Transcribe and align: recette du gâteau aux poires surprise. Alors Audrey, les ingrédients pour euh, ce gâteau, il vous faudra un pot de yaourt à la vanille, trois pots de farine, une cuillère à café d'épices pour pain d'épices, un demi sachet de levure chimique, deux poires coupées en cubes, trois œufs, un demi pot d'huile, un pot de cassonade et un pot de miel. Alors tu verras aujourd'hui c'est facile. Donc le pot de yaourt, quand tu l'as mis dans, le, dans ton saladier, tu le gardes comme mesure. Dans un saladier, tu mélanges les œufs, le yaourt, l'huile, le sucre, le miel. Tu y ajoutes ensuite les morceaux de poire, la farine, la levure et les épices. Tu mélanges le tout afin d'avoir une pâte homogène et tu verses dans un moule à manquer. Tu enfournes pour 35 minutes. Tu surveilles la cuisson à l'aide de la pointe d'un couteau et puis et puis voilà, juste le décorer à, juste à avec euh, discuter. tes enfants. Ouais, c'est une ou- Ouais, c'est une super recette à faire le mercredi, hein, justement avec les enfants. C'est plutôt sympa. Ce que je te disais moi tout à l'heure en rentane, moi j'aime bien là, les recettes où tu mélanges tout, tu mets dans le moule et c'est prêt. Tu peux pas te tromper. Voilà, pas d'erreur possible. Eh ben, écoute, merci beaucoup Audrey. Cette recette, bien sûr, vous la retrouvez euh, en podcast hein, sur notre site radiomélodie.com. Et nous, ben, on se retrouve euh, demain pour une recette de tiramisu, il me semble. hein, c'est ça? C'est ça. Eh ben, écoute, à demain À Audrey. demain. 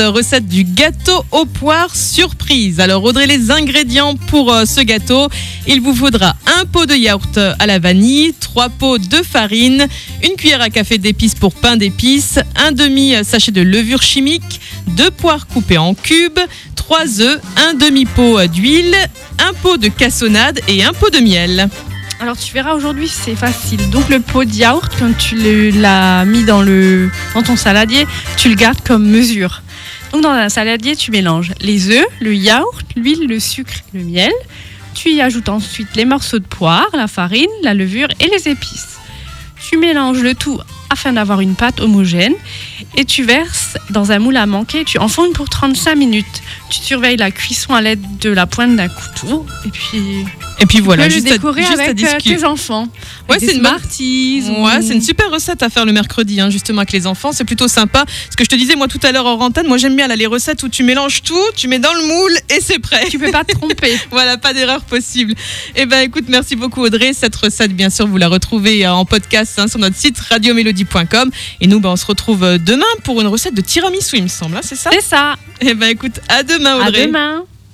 recette 0.00 0.46
du 0.46 0.64
gâteau 0.64 1.24
aux 1.30 1.44
poires 1.44 1.94
surprise. 1.94 2.80
Alors 2.80 3.04
Audrey, 3.04 3.26
les 3.26 3.50
ingrédients 3.50 4.16
pour 4.16 4.52
euh, 4.52 4.64
ce 4.64 4.80
gâteau, 4.80 5.28
il 5.66 5.80
vous 5.80 5.94
faudra 5.94 6.34
un 6.58 6.64
pot 6.64 6.86
de 6.86 6.94
yaourt 6.94 7.38
à 7.58 7.66
la 7.66 7.78
vanille, 7.78 8.34
trois 8.38 8.68
pots 8.68 8.98
de 8.98 9.16
farine, 9.22 9.86
une 10.22 10.36
cuillère 10.36 10.62
à 10.62 10.70
café 10.70 10.98
d'épices 10.98 11.34
pour 11.34 11.54
pain 11.54 11.76
d'épices, 11.76 12.38
un 12.56 12.72
demi 12.72 13.14
sachet 13.24 13.52
de 13.52 13.62
levure 13.62 14.02
chimique, 14.02 14.60
deux 14.88 15.10
poires 15.10 15.46
coupées 15.46 15.78
en 15.78 15.94
cubes, 15.94 16.40
trois 16.76 17.20
œufs, 17.20 17.40
un 17.56 17.74
demi 17.74 18.04
pot 18.04 18.46
d'huile, 18.46 18.96
un 19.38 19.52
pot 19.52 19.76
de 19.76 19.88
cassonade 19.88 20.60
et 20.68 20.84
un 20.84 20.92
pot 20.92 21.10
de 21.10 21.18
miel. 21.18 21.68
Alors 22.20 22.36
tu 22.36 22.52
verras 22.52 22.74
aujourd'hui 22.74 23.08
c'est 23.08 23.34
facile. 23.34 23.90
Donc 23.90 24.08
le 24.08 24.20
pot 24.20 24.44
de 24.44 24.52
yaourt, 24.52 24.92
quand 24.96 25.12
tu 25.18 25.72
l'as 25.72 26.24
mis 26.24 26.44
dans, 26.44 26.62
le, 26.62 27.10
dans 27.34 27.42
ton 27.42 27.56
saladier, 27.56 28.06
tu 28.36 28.48
le 28.48 28.54
gardes 28.54 28.80
comme 28.84 29.04
mesure. 29.08 29.62
Dans 30.20 30.28
un 30.28 30.48
saladier, 30.48 30.94
tu 30.94 31.10
mélanges 31.10 31.52
les 31.60 31.90
œufs, 31.90 32.06
le 32.20 32.34
yaourt, 32.34 32.84
l'huile, 32.96 33.26
le 33.26 33.40
sucre, 33.40 33.74
le 33.92 34.04
miel. 34.04 34.32
Tu 34.94 35.10
y 35.10 35.20
ajoutes 35.20 35.48
ensuite 35.48 35.96
les 35.96 36.04
morceaux 36.04 36.38
de 36.38 36.44
poire, 36.44 36.88
la 36.92 37.08
farine, 37.08 37.50
la 37.62 37.74
levure 37.74 38.08
et 38.20 38.28
les 38.28 38.48
épices. 38.48 38.98
Tu 39.68 39.78
mélanges 39.78 40.22
le 40.22 40.34
tout 40.34 40.60
afin 40.90 41.14
d'avoir 41.14 41.40
une 41.40 41.54
pâte 41.54 41.80
homogène 41.80 42.34
et 42.96 43.06
tu 43.06 43.24
verses 43.24 43.78
dans 43.90 44.12
un 44.12 44.18
moule 44.18 44.36
à 44.36 44.46
manquer. 44.46 44.84
Tu 44.84 44.98
enfournes 44.98 45.32
pour 45.32 45.48
35 45.48 45.94
minutes. 45.96 46.42
Tu 46.68 46.80
surveilles 46.80 47.16
la 47.16 47.30
cuisson 47.30 47.74
à 47.74 47.80
l'aide 47.80 48.18
de 48.18 48.30
la 48.30 48.46
pointe 48.46 48.76
d'un 48.76 48.88
couteau 48.88 49.46
et 49.64 49.70
puis 49.70 50.26
et 50.62 50.66
puis 50.66 50.80
voilà, 50.80 51.08
juste 51.08 51.26
le 51.28 51.32
décorer 51.34 51.62
à, 51.62 51.66
juste 51.66 51.78
à 51.80 51.82
avec 51.84 51.90
euh, 51.90 51.94
discuter. 52.16 52.36
tes 52.36 52.44
enfants. 52.44 52.88
Ouais, 53.28 53.36
c'est 53.38 53.54
une 53.54 53.60
ou- 53.60 54.64
Ouais, 54.64 54.80
c'est 54.82 54.94
une 54.94 55.02
super 55.02 55.30
recette 55.30 55.62
à 55.62 55.68
faire 55.68 55.84
le 55.84 55.92
mercredi, 55.92 56.40
hein, 56.40 56.50
justement 56.50 56.78
avec 56.80 56.92
les 56.92 57.06
enfants. 57.06 57.32
C'est 57.32 57.44
plutôt 57.44 57.68
sympa. 57.68 58.04
Ce 58.30 58.36
que 58.36 58.44
je 58.44 58.48
te 58.48 58.54
disais 58.54 58.74
moi 58.76 58.88
tout 58.88 59.00
à 59.02 59.12
l'heure 59.12 59.26
en 59.26 59.36
rentane, 59.36 59.66
moi 59.66 59.76
j'aime 59.76 59.96
bien 59.96 60.06
là, 60.08 60.16
les 60.16 60.26
recettes 60.26 60.62
où 60.62 60.68
tu 60.68 60.82
mélanges 60.84 61.22
tout, 61.22 61.34
tu 61.56 61.68
mets 61.68 61.78
dans 61.78 61.92
le 61.94 62.06
moule 62.06 62.32
et 62.50 62.60
c'est 62.60 62.78
prêt. 62.78 63.06
Tu 63.10 63.18
peux 63.18 63.30
pas 63.30 63.44
te 63.44 63.52
tromper. 63.52 63.98
Voilà, 64.10 64.36
pas 64.38 64.52
d'erreur 64.54 64.82
possible. 64.82 65.34
Eh 65.76 65.86
ben, 65.86 66.00
écoute, 66.00 66.24
merci 66.28 66.54
beaucoup 66.56 66.82
Audrey. 66.82 67.12
Cette 67.12 67.34
recette, 67.36 67.72
bien 67.74 67.90
sûr, 67.90 68.06
vous 68.06 68.16
la 68.18 68.28
retrouvez 68.28 68.86
euh, 68.86 68.92
en 68.92 69.04
podcast 69.04 69.58
hein, 69.58 69.66
sur 69.68 69.78
notre 69.78 69.96
site 69.96 70.18
radiomélodie.com. 70.18 71.30
Et 71.60 71.66
nous, 71.66 71.80
ben, 71.80 71.90
on 71.90 71.96
se 71.96 72.06
retrouve 72.06 72.44
euh, 72.44 72.58
demain 72.58 72.84
pour 73.04 73.20
une 73.20 73.26
recette 73.26 73.54
de 73.54 73.60
tiramisu, 73.62 74.16
il 74.18 74.22
me 74.24 74.28
semble. 74.28 74.56
hein, 74.56 74.60
c'est 74.62 74.76
ça? 74.76 74.90
C'est 74.92 75.02
ça. 75.02 75.34
Eh 75.60 75.74
ben, 75.74 75.88
écoute, 75.88 76.20
à 76.28 76.42
demain 76.42 76.78
À 76.80 76.88
Audrey. 76.88 77.06
demain. 77.06 77.44